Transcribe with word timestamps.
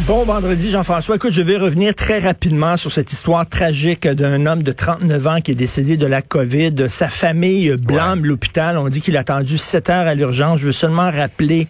Bon 0.00 0.24
vendredi, 0.24 0.70
Jean-François. 0.70 1.16
Écoute, 1.16 1.32
je 1.32 1.40
vais 1.40 1.56
revenir 1.56 1.94
très 1.94 2.18
rapidement 2.18 2.76
sur 2.76 2.92
cette 2.92 3.10
histoire 3.10 3.48
tragique 3.48 4.06
d'un 4.06 4.44
homme 4.44 4.62
de 4.62 4.70
39 4.70 5.26
ans 5.26 5.40
qui 5.40 5.52
est 5.52 5.54
décédé 5.54 5.96
de 5.96 6.04
la 6.04 6.20
COVID. 6.20 6.90
Sa 6.90 7.08
famille 7.08 7.74
blâme 7.76 8.26
l'hôpital. 8.26 8.76
On 8.76 8.88
dit 8.88 9.00
qu'il 9.00 9.16
a 9.16 9.20
attendu 9.20 9.56
7 9.56 9.88
heures 9.90 10.06
à 10.06 10.14
l'urgence. 10.14 10.58
Je 10.58 10.66
veux 10.66 10.72
seulement 10.72 11.10
rappeler, 11.10 11.68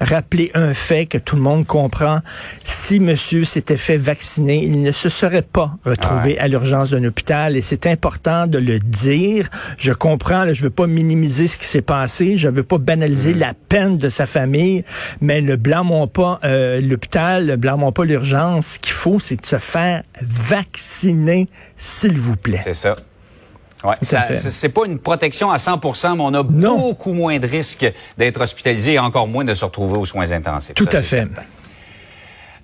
rappeler 0.00 0.50
un 0.54 0.72
fait 0.72 1.04
que 1.04 1.18
tout 1.18 1.36
le 1.36 1.42
monde 1.42 1.66
comprend. 1.66 2.20
Si 2.64 3.00
monsieur 3.00 3.44
s'était 3.44 3.76
fait 3.76 3.98
vacciner, 3.98 4.64
il 4.64 4.80
ne 4.80 4.92
se 4.92 5.10
serait 5.10 5.42
pas 5.42 5.76
retrouvé 5.84 6.38
à 6.38 6.48
l'urgence 6.48 6.92
d'un 6.92 7.04
hôpital 7.04 7.54
et 7.54 7.60
c'est 7.60 7.86
important 7.86 8.46
de 8.46 8.58
le 8.58 8.78
dire. 8.78 9.50
Je 9.78 9.92
comprends, 9.92 10.44
là, 10.44 10.54
je 10.54 10.62
veux 10.62 10.70
pas 10.70 10.86
minimiser 10.86 11.48
ce 11.48 11.58
qui 11.58 11.66
s'est 11.66 11.82
passé. 11.82 12.38
Je 12.38 12.48
veux 12.48 12.62
pas 12.62 12.78
banaliser 12.78 13.34
la 13.34 13.52
peine 13.68 13.98
de 13.98 14.08
sa 14.08 14.24
famille, 14.24 14.84
mais 15.20 15.42
ne 15.42 15.56
blâmons 15.56 16.06
pas 16.06 16.40
euh, 16.44 16.80
l'hôpital, 16.80 17.58
blâmons 17.64 17.92
pas 17.92 18.04
l'urgence. 18.04 18.66
Ce 18.74 18.78
qu'il 18.78 18.92
faut, 18.92 19.18
c'est 19.18 19.40
de 19.40 19.46
se 19.46 19.56
faire 19.56 20.02
vacciner, 20.20 21.48
s'il 21.76 22.18
vous 22.18 22.36
plaît. 22.36 22.60
C'est 22.62 22.74
ça. 22.74 22.94
Ouais, 23.82 23.94
c'est 24.00 24.68
pas 24.70 24.86
une 24.86 24.98
protection 24.98 25.50
à 25.50 25.56
100% 25.58 26.16
mais 26.16 26.22
on 26.22 26.28
a 26.34 26.42
Non. 26.42 26.78
beaucoup 26.78 27.12
moins 27.12 27.38
de 27.38 27.46
risques 27.46 27.86
d'être 28.16 28.40
hospitalisé 28.40 28.94
et 28.94 28.98
encore 28.98 29.26
moins 29.26 29.44
de 29.44 29.52
se 29.54 29.64
retrouver 29.64 29.98
aux 29.98 30.04
soins 30.06 30.30
intensifs. 30.32 30.74
Tout 30.74 30.84
Ça, 30.90 30.98
à 30.98 31.02
fait. 31.02 31.04
certain. 31.26 31.42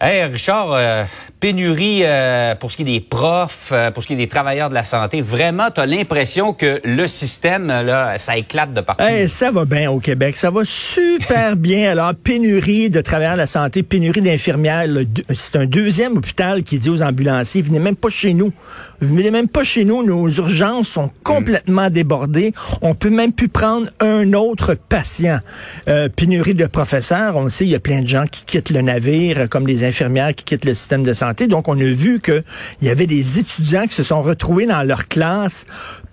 Hey, 0.01 0.25
Richard, 0.25 0.73
euh, 0.73 1.05
pénurie 1.41 2.03
euh, 2.05 2.55
pour 2.55 2.71
ce 2.71 2.77
qui 2.77 2.83
est 2.83 2.85
des 2.85 3.01
profs, 3.01 3.71
euh, 3.73 3.91
pour 3.91 4.03
ce 4.03 4.07
qui 4.07 4.13
est 4.13 4.17
des 4.17 4.29
travailleurs 4.29 4.69
de 4.69 4.75
la 4.75 4.85
santé. 4.85 5.23
Vraiment, 5.23 5.71
tu 5.71 5.81
as 5.81 5.87
l'impression 5.87 6.53
que 6.53 6.81
le 6.85 7.07
système, 7.07 7.69
là, 7.69 8.19
ça 8.19 8.37
éclate 8.37 8.75
de 8.75 8.83
partout. 8.83 9.03
Hey, 9.03 9.29
ça 9.29 9.51
va 9.51 9.65
bien 9.65 9.91
au 9.91 9.99
Québec. 9.99 10.37
Ça 10.37 10.51
va 10.51 10.63
super 10.65 11.57
bien. 11.57 11.91
Alors, 11.91 12.15
pénurie 12.15 12.91
de 12.91 13.01
travailleurs 13.01 13.35
de 13.35 13.39
la 13.39 13.47
santé, 13.47 13.83
pénurie 13.83 14.21
d'infirmières. 14.21 14.87
C'est 15.35 15.57
un 15.57 15.67
deuxième 15.67 16.17
hôpital 16.17 16.63
qui 16.63 16.79
dit 16.79 16.91
aux 16.91 17.03
ambulanciers, 17.03 17.63
venez 17.63 17.79
même 17.79 17.97
pas 17.97 18.11
chez 18.11 18.35
nous. 18.35 18.53
Venez 19.01 19.31
même 19.31 19.49
pas 19.49 19.65
chez 19.65 19.85
nous. 19.85 20.03
Nos 20.03 20.29
urgences 20.29 20.89
sont 20.89 21.11
complètement 21.25 21.89
débordées. 21.89 22.53
On 22.83 22.95
peut 22.95 23.11
même 23.11 23.33
plus 23.33 23.49
prendre 23.49 23.87
un 24.01 24.35
autre 24.35 24.75
patient. 24.75 25.41
Euh, 25.89 26.09
pénurie 26.09 26.55
de 26.55 26.67
professeurs. 26.67 27.37
On 27.37 27.45
le 27.45 27.51
sait, 27.51 27.65
il 27.65 27.71
y 27.71 27.75
a 27.75 27.81
plein 27.81 28.03
de 28.03 28.09
gens 28.09 28.27
qui 28.31 28.45
quittent 28.45 28.71
le 28.71 28.83
navire, 28.83 29.39
euh, 29.41 29.47
comme 29.47 29.65
des 29.65 29.85
infirmières 29.85 30.35
qui 30.35 30.45
quittent 30.45 30.67
le 30.67 30.75
système 30.75 31.03
de 31.03 31.15
santé. 31.15 31.30
Donc, 31.33 31.69
on 31.69 31.79
a 31.79 31.85
vu 31.85 32.21
que 32.21 32.43
il 32.81 32.89
y 32.89 32.91
avait 32.91 33.07
des 33.07 33.39
étudiants 33.39 33.87
qui 33.87 33.95
se 33.95 34.03
sont 34.03 34.23
retrouvés 34.23 34.67
dans 34.67 34.83
leur 34.83 35.09
classe. 35.09 35.67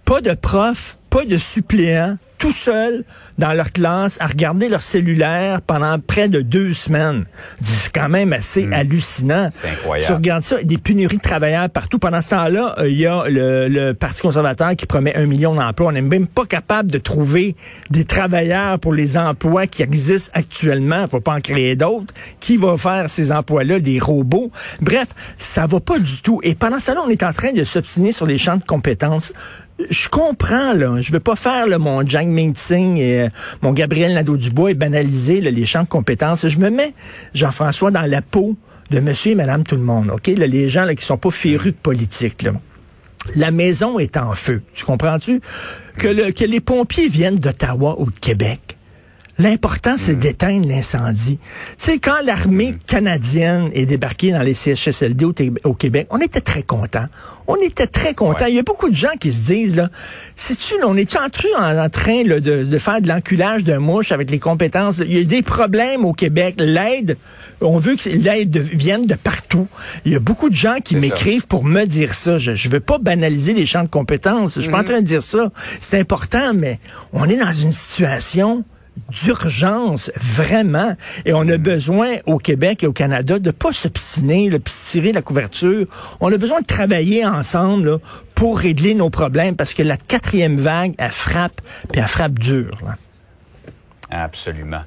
Pas 0.05 0.21
de 0.21 0.33
profs, 0.33 0.97
pas 1.09 1.25
de 1.25 1.37
suppléants, 1.37 2.17
tout 2.37 2.51
seuls 2.51 3.03
dans 3.37 3.53
leur 3.53 3.71
classe 3.71 4.17
à 4.19 4.27
regarder 4.27 4.69
leur 4.69 4.81
cellulaire 4.81 5.61
pendant 5.61 5.99
près 5.99 6.29
de 6.29 6.41
deux 6.41 6.73
semaines. 6.73 7.25
C'est 7.63 7.91
quand 7.91 8.09
même 8.09 8.33
assez 8.33 8.67
hallucinant. 8.71 9.49
C'est 9.53 9.69
incroyable. 9.69 10.05
Tu 10.05 10.13
regardes 10.13 10.43
ça, 10.43 10.63
des 10.63 10.77
pénuries 10.77 11.17
de 11.17 11.21
travailleurs 11.21 11.69
partout. 11.69 11.99
Pendant 11.99 12.21
ce 12.21 12.29
temps-là, 12.31 12.75
euh, 12.79 12.89
il 12.89 12.97
y 12.97 13.05
a 13.05 13.27
le, 13.27 13.67
le 13.67 13.93
Parti 13.93 14.21
conservateur 14.21 14.75
qui 14.75 14.85
promet 14.85 15.15
un 15.15 15.25
million 15.25 15.55
d'emplois. 15.55 15.87
On 15.87 15.91
n'est 15.91 16.01
même 16.01 16.27
pas 16.27 16.45
capable 16.45 16.91
de 16.91 16.97
trouver 16.97 17.55
des 17.89 18.05
travailleurs 18.05 18.79
pour 18.79 18.93
les 18.93 19.17
emplois 19.17 19.67
qui 19.67 19.81
existent 19.81 20.31
actuellement. 20.33 21.03
Il 21.03 21.09
faut 21.09 21.21
pas 21.21 21.35
en 21.35 21.41
créer 21.41 21.75
d'autres. 21.75 22.13
Qui 22.39 22.57
va 22.57 22.77
faire 22.77 23.09
ces 23.09 23.31
emplois-là? 23.31 23.79
Des 23.79 23.99
robots. 23.99 24.51
Bref, 24.81 25.07
ça 25.37 25.65
va 25.67 25.79
pas 25.79 25.99
du 25.99 26.21
tout. 26.21 26.39
Et 26.43 26.55
pendant 26.55 26.79
ce 26.79 26.87
temps-là, 26.87 27.01
on 27.05 27.09
est 27.09 27.23
en 27.23 27.33
train 27.33 27.51
de 27.51 27.63
s'obstiner 27.63 28.11
sur 28.11 28.25
les 28.25 28.37
champs 28.37 28.57
de 28.57 28.63
compétences. 28.63 29.33
Je 29.89 30.09
comprends, 30.09 30.73
là. 30.73 31.01
Je 31.01 31.11
veux 31.11 31.19
pas 31.19 31.35
faire 31.35 31.67
là, 31.67 31.77
mon 31.77 32.05
Jiang 32.05 32.27
Ming-Tsing 32.27 32.97
et 32.97 33.21
euh, 33.21 33.29
mon 33.61 33.73
Gabriel 33.73 34.13
Nadeau-Dubois 34.13 34.71
et 34.71 34.73
banaliser 34.73 35.39
là, 35.39 35.51
les 35.51 35.65
champs 35.65 35.83
de 35.83 35.87
compétences. 35.87 36.47
Je 36.47 36.57
me 36.57 36.69
mets, 36.69 36.93
Jean-François, 37.33 37.91
dans 37.91 38.09
la 38.09 38.21
peau 38.21 38.55
de 38.89 38.99
monsieur 38.99 39.33
et 39.33 39.35
madame 39.35 39.63
tout 39.63 39.75
le 39.75 39.83
monde, 39.83 40.09
OK? 40.09 40.27
Les 40.27 40.69
gens 40.69 40.85
là, 40.85 40.95
qui 40.95 41.05
sont 41.05 41.17
pas 41.17 41.29
férus 41.29 41.73
de 41.73 41.77
politique. 41.77 42.47
La 43.35 43.51
maison 43.51 43.99
est 43.99 44.17
en 44.17 44.33
feu. 44.33 44.61
Tu 44.73 44.85
comprends-tu? 44.85 45.41
Que 45.97 46.45
les 46.45 46.59
pompiers 46.61 47.09
viennent 47.09 47.35
d'Ottawa 47.35 47.95
ou 47.99 48.09
de 48.09 48.15
Québec. 48.15 48.76
L'important, 49.39 49.95
c'est 49.97 50.15
d'éteindre 50.15 50.67
l'incendie. 50.67 51.37
Tu 51.37 51.75
sais, 51.77 51.99
quand 51.99 52.15
l'armée 52.25 52.75
canadienne 52.87 53.69
est 53.73 53.85
débarquée 53.85 54.31
dans 54.31 54.41
les 54.41 54.55
CHSLD 54.55 55.25
au, 55.63 55.73
Québec, 55.73 56.07
on 56.09 56.17
était 56.19 56.41
très 56.41 56.63
contents. 56.63 57.05
On 57.47 57.55
était 57.57 57.85
très 57.85 58.15
contents. 58.15 58.45
Ouais. 58.45 58.51
Il 58.51 58.55
y 58.55 58.59
a 58.59 58.63
beaucoup 58.63 58.89
de 58.89 58.95
gens 58.95 59.15
qui 59.19 59.31
se 59.31 59.45
disent, 59.45 59.75
là, 59.75 59.89
sais-tu, 60.35 60.79
là, 60.79 60.85
on 60.87 60.97
est-tu 60.97 61.17
en, 61.17 61.25
en, 61.77 61.89
train 61.89 62.23
là, 62.23 62.39
de, 62.39 62.63
de 62.63 62.77
faire 62.79 62.99
de 62.99 63.07
l'enculage 63.07 63.63
de 63.63 63.77
mouche 63.77 64.11
avec 64.11 64.31
les 64.31 64.39
compétences? 64.39 64.97
Il 65.05 65.15
y 65.15 65.21
a 65.21 65.23
des 65.23 65.43
problèmes 65.43 66.03
au 66.03 66.13
Québec. 66.13 66.55
L'aide, 66.57 67.17
on 67.61 67.77
veut 67.77 67.95
que 67.95 68.09
l'aide 68.09 68.49
de- 68.49 68.59
vienne 68.59 69.05
de 69.05 69.15
partout. 69.15 69.67
Il 70.03 70.13
y 70.13 70.15
a 70.15 70.19
beaucoup 70.19 70.49
de 70.49 70.55
gens 70.55 70.79
qui 70.83 70.95
m'écrivent 70.95 71.45
pour 71.45 71.63
me 71.63 71.85
dire 71.85 72.15
ça. 72.15 72.39
Je 72.39 72.51
ne 72.51 72.71
veux 72.71 72.79
pas 72.79 72.97
banaliser 72.97 73.53
les 73.53 73.67
champs 73.67 73.83
de 73.83 73.89
compétences. 73.89 74.55
Je 74.55 74.61
suis 74.61 74.71
pas 74.71 74.79
en 74.79 74.83
train 74.83 75.01
de 75.01 75.05
dire 75.05 75.21
ça. 75.21 75.51
C'est 75.79 75.99
important, 75.99 76.53
mais 76.55 76.79
on 77.13 77.29
est 77.29 77.37
dans 77.37 77.53
une 77.53 77.71
situation 77.71 78.63
d'urgence, 79.09 80.11
vraiment. 80.15 80.95
Et 81.25 81.33
on 81.33 81.47
a 81.47 81.57
besoin 81.57 82.17
au 82.25 82.37
Québec 82.37 82.83
et 82.83 82.87
au 82.87 82.93
Canada 82.93 83.39
de 83.39 83.51
pas 83.51 83.71
s'obstiner, 83.71 84.49
se 84.51 84.91
tirer 84.91 85.11
la 85.11 85.21
couverture. 85.21 85.85
On 86.19 86.31
a 86.31 86.37
besoin 86.37 86.61
de 86.61 86.65
travailler 86.65 87.25
ensemble 87.25 87.91
là, 87.91 87.97
pour 88.35 88.59
régler 88.59 88.93
nos 88.93 89.09
problèmes 89.09 89.55
parce 89.55 89.73
que 89.73 89.83
la 89.83 89.97
quatrième 89.97 90.57
vague, 90.57 90.93
elle 90.97 91.11
frappe, 91.11 91.61
puis 91.91 92.01
elle 92.01 92.07
frappe 92.07 92.39
dur. 92.39 92.71
là. 92.83 92.95
Absolument. 94.09 94.81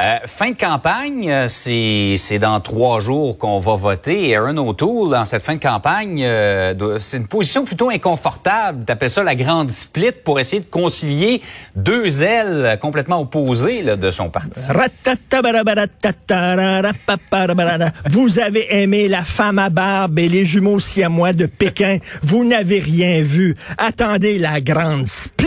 Euh, 0.00 0.18
fin 0.26 0.50
de 0.50 0.56
campagne, 0.56 1.30
euh, 1.30 1.46
c'est 1.48 2.38
dans 2.40 2.58
trois 2.58 2.98
jours 2.98 3.38
qu'on 3.38 3.60
va 3.60 3.76
voter. 3.76 4.34
Aaron 4.34 4.56
O'Toole, 4.56 5.10
dans 5.10 5.24
cette 5.24 5.44
fin 5.44 5.54
de 5.54 5.60
campagne, 5.60 6.20
euh, 6.24 6.98
c'est 6.98 7.18
une 7.18 7.28
position 7.28 7.64
plutôt 7.64 7.90
inconfortable. 7.90 8.84
T'appelles 8.84 9.10
ça 9.10 9.22
la 9.22 9.36
grande 9.36 9.70
split 9.70 10.10
pour 10.24 10.40
essayer 10.40 10.60
de 10.60 10.68
concilier 10.68 11.42
deux 11.76 12.24
ailes 12.24 12.76
complètement 12.80 13.20
opposées 13.20 13.82
là, 13.82 13.94
de 13.94 14.10
son 14.10 14.30
parti. 14.30 14.62
Vous 18.10 18.38
avez 18.40 18.82
aimé 18.82 19.06
la 19.06 19.22
femme 19.22 19.60
à 19.60 19.70
barbe 19.70 20.18
et 20.18 20.28
les 20.28 20.44
jumeaux 20.44 20.80
siamois 20.80 21.32
de 21.32 21.46
Pékin. 21.46 21.98
Vous 22.22 22.44
n'avez 22.44 22.80
rien 22.80 23.22
vu. 23.22 23.54
Attendez 23.78 24.38
la 24.38 24.60
grande 24.60 25.06
split. 25.06 25.44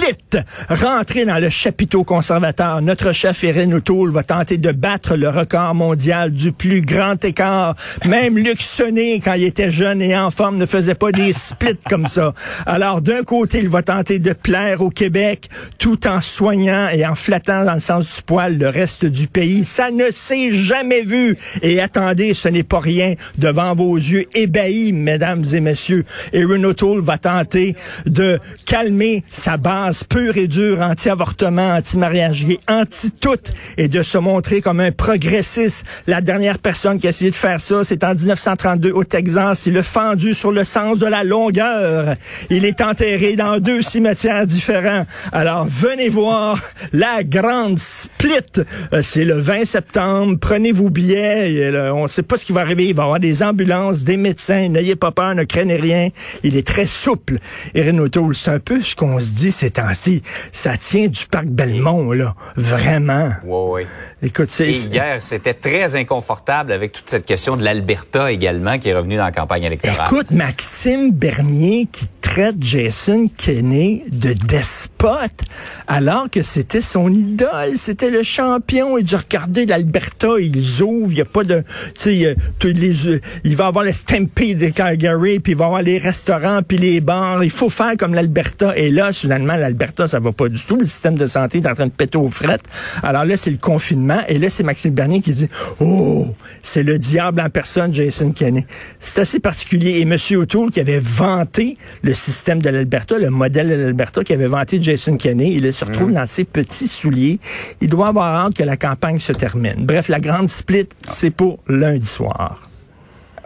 Rentrez 0.69 1.25
dans 1.25 1.39
le 1.39 1.49
chapiteau 1.49 2.05
conservateur. 2.05 2.81
Notre 2.81 3.11
chef 3.11 3.43
Erin 3.43 3.73
O'Toole 3.73 4.11
va 4.11 4.23
de 4.43 4.71
battre 4.71 5.15
le 5.15 5.29
record 5.29 5.73
mondial 5.73 6.31
du 6.31 6.51
plus 6.51 6.81
grand 6.81 7.23
écart. 7.23 7.75
Même 8.05 8.37
Luc 8.37 8.61
Sonné, 8.61 9.19
quand 9.23 9.33
il 9.33 9.45
était 9.45 9.71
jeune 9.71 10.01
et 10.01 10.15
en 10.17 10.29
forme, 10.31 10.57
ne 10.57 10.65
faisait 10.65 10.95
pas 10.95 11.11
des 11.11 11.33
splits 11.33 11.79
comme 11.89 12.07
ça. 12.07 12.33
Alors, 12.65 13.01
d'un 13.01 13.23
côté, 13.23 13.59
il 13.59 13.69
va 13.69 13.81
tenter 13.81 14.19
de 14.19 14.33
plaire 14.33 14.81
au 14.81 14.89
Québec 14.89 15.49
tout 15.79 16.07
en 16.07 16.21
soignant 16.21 16.89
et 16.89 17.05
en 17.05 17.15
flattant 17.15 17.65
dans 17.65 17.73
le 17.73 17.79
sens 17.79 18.17
du 18.17 18.21
poil 18.21 18.57
le 18.57 18.69
reste 18.69 19.05
du 19.05 19.27
pays. 19.27 19.65
Ça 19.65 19.89
ne 19.89 20.11
s'est 20.11 20.51
jamais 20.51 21.01
vu. 21.01 21.37
Et 21.61 21.81
attendez, 21.81 22.33
ce 22.33 22.47
n'est 22.47 22.63
pas 22.63 22.79
rien 22.79 23.15
devant 23.37 23.73
vos 23.73 23.95
yeux 23.95 24.25
ébahis, 24.35 24.93
mesdames 24.93 25.45
et 25.53 25.59
messieurs. 25.59 26.05
Erin 26.33 26.63
O'Toole 26.63 27.01
va 27.01 27.17
tenter 27.17 27.75
de 28.05 28.39
calmer 28.65 29.23
sa 29.31 29.57
base 29.57 30.03
pure 30.03 30.37
et 30.37 30.47
dure 30.47 30.81
anti-avortement, 30.81 31.75
anti-mariage 31.75 32.45
gay, 32.45 32.59
réussi 33.07 33.11
tout 33.11 33.37
et 33.77 33.87
de 33.87 34.03
se 34.03 34.17
montrer 34.27 34.61
comme 34.61 34.81
un 34.81 34.91
progressiste. 34.91 35.85
La 36.05 36.19
dernière 36.19 36.59
personne 36.59 36.99
qui 36.99 37.07
a 37.07 37.11
essayé 37.11 37.31
de 37.31 37.35
faire 37.35 37.61
ça, 37.61 37.83
c'est 37.83 38.03
en 38.03 38.13
1932 38.13 38.91
au 38.91 39.03
Texas. 39.05 39.65
Il 39.65 39.77
a 39.77 39.83
fendu 39.83 40.33
sur 40.33 40.51
le 40.51 40.65
sens 40.65 40.99
de 40.99 41.05
la 41.05 41.23
longueur. 41.23 42.15
Il 42.49 42.65
est 42.65 42.81
enterré 42.81 43.37
dans 43.37 43.59
deux 43.59 43.81
cimetières 43.81 44.45
différents. 44.45 45.05
Alors, 45.31 45.65
venez 45.65 46.09
voir 46.09 46.59
la 46.91 47.23
grande 47.23 47.79
split. 47.79 48.65
Euh, 48.93 49.01
c'est 49.01 49.23
le 49.23 49.39
20 49.39 49.65
septembre. 49.65 50.37
Prenez 50.39 50.73
vos 50.73 50.89
billets. 50.89 51.53
Et, 51.53 51.65
euh, 51.67 51.93
on 51.93 52.03
ne 52.03 52.07
sait 52.07 52.23
pas 52.23 52.35
ce 52.37 52.45
qui 52.45 52.51
va 52.51 52.61
arriver. 52.61 52.85
Il 52.85 52.95
va 52.95 53.03
y 53.03 53.05
avoir 53.05 53.19
des 53.19 53.43
ambulances, 53.43 54.03
des 54.03 54.17
médecins. 54.17 54.67
N'ayez 54.67 54.97
pas 54.97 55.11
peur, 55.11 55.35
ne 55.35 55.45
craignez 55.45 55.77
rien. 55.77 56.09
Il 56.43 56.57
est 56.57 56.67
très 56.67 56.85
souple. 56.85 57.37
Erin 57.73 57.97
O'Toole, 57.99 58.35
c'est 58.35 58.51
un 58.51 58.59
peu 58.59 58.81
ce 58.81 58.93
qu'on 58.95 59.19
se 59.19 59.29
dit 59.29 59.53
ces 59.53 59.71
temps-ci. 59.71 60.21
Ça 60.51 60.75
tient 60.75 61.07
du 61.07 61.25
parc 61.31 61.47
Belmont, 61.47 62.11
là. 62.11 62.35
Vraiment. 62.57 63.31
Oui, 63.45 63.83
oui. 63.83 63.87
Écoute, 64.23 64.47
c'est... 64.49 64.69
Et 64.69 64.71
hier, 64.71 65.21
c'était 65.21 65.53
très 65.53 65.95
inconfortable 65.95 66.71
avec 66.71 66.91
toute 66.91 67.07
cette 67.07 67.25
question 67.25 67.55
de 67.55 67.63
l'Alberta 67.63 68.31
également 68.31 68.79
qui 68.79 68.89
est 68.89 68.95
revenue 68.95 69.15
dans 69.15 69.25
la 69.25 69.31
campagne 69.31 69.63
électorale. 69.63 70.07
Écoute, 70.07 70.31
Maxime 70.31 71.11
Bernier 71.11 71.87
qui 71.91 72.07
traite 72.21 72.55
Jason 72.59 73.29
Kenney 73.37 74.03
de 74.11 74.33
despote 74.33 75.43
alors 75.87 76.29
que 76.31 76.41
c'était 76.41 76.81
son 76.81 77.13
idole, 77.13 77.77
c'était 77.77 78.09
le 78.09 78.23
champion. 78.23 78.97
Et 78.97 79.03
du 79.03 79.15
regarder 79.15 79.67
l'Alberta, 79.67 80.29
ils 80.39 80.81
ouvrent, 80.81 81.11
il 81.11 81.15
n'y 81.15 81.21
a 81.21 81.25
pas 81.25 81.43
de, 81.43 81.63
tu 81.93 82.23
sais, 82.23 82.35
tous 82.57 82.69
les, 82.69 83.21
il 83.43 83.55
va 83.55 83.67
avoir 83.67 83.85
le 83.85 83.91
Stampede 83.91 84.57
de 84.57 84.69
Calgary, 84.69 85.39
puis 85.39 85.53
il 85.53 85.57
va 85.57 85.65
avoir 85.65 85.83
les 85.83 85.99
restaurants, 85.99 86.61
puis 86.67 86.77
les 86.77 87.01
bars. 87.01 87.43
Il 87.43 87.51
faut 87.51 87.69
faire 87.69 87.93
comme 87.97 88.15
l'Alberta. 88.15 88.75
Et 88.75 88.89
là, 88.89 89.13
finalement, 89.13 89.55
l'Alberta, 89.55 90.07
ça 90.07 90.19
va 90.19 90.31
pas 90.31 90.49
du 90.49 90.61
tout. 90.61 90.77
Le 90.77 90.87
système 90.87 91.15
de 91.15 91.27
santé 91.27 91.59
est 91.59 91.67
en 91.67 91.75
train 91.75 91.87
de 91.87 91.91
péter 91.91 92.17
aux 92.17 92.29
frettes. 92.29 92.65
Alors 93.03 93.23
là, 93.23 93.37
c'est 93.37 93.51
le 93.51 93.57
confinement. 93.57 94.06
Et 94.27 94.37
là, 94.37 94.49
c'est 94.49 94.63
Maxime 94.63 94.93
Bernier 94.93 95.21
qui 95.21 95.31
dit, 95.31 95.47
oh, 95.79 96.27
c'est 96.61 96.83
le 96.83 96.99
diable 96.99 97.41
en 97.41 97.49
personne, 97.49 97.93
Jason 97.93 98.31
Kenney. 98.31 98.65
C'est 98.99 99.21
assez 99.21 99.39
particulier. 99.39 99.99
Et 99.99 100.01
M. 100.01 100.15
O'Toole, 100.37 100.71
qui 100.71 100.79
avait 100.79 100.99
vanté 100.99 101.77
le 102.01 102.13
système 102.13 102.61
de 102.61 102.69
l'Alberta, 102.69 103.17
le 103.17 103.29
modèle 103.29 103.69
de 103.69 103.75
l'Alberta, 103.75 104.23
qui 104.23 104.33
avait 104.33 104.47
vanté 104.47 104.81
Jason 104.81 105.17
Kenney, 105.17 105.53
il 105.53 105.73
se 105.73 105.85
retrouve 105.85 106.11
dans 106.11 106.27
ses 106.27 106.43
petits 106.43 106.87
souliers. 106.87 107.39
Il 107.81 107.89
doit 107.89 108.07
avoir 108.07 108.45
hâte 108.45 108.55
que 108.55 108.63
la 108.63 108.77
campagne 108.77 109.19
se 109.19 109.33
termine. 109.33 109.85
Bref, 109.85 110.07
la 110.09 110.19
grande 110.19 110.49
split, 110.49 110.89
c'est 111.07 111.31
pour 111.31 111.59
lundi 111.67 112.05
soir. 112.07 112.67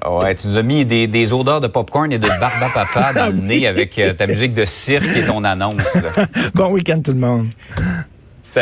Ouais, 0.09 0.33
tu 0.33 0.47
nous 0.47 0.57
as 0.57 0.63
mis 0.63 0.83
des, 0.83 1.05
des 1.05 1.31
odeurs 1.31 1.61
de 1.61 1.67
popcorn 1.67 2.11
et 2.11 2.17
de 2.17 2.27
barbe 2.27 2.63
à 2.63 2.69
papa 2.69 3.13
dans 3.15 3.27
le 3.27 3.39
nez 3.39 3.67
avec 3.67 3.97
euh, 3.99 4.13
ta 4.13 4.25
musique 4.25 4.55
de 4.55 4.65
cirque 4.65 5.15
et 5.15 5.25
ton 5.25 5.43
annonce. 5.43 5.95
là. 5.95 6.25
bon 6.55 6.71
week-end 6.71 7.01
tout 7.03 7.11
le 7.11 7.19
monde. 7.19 7.47